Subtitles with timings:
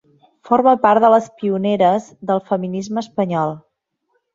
[0.47, 3.59] Forma part de les pioneres del feminisme espanyol.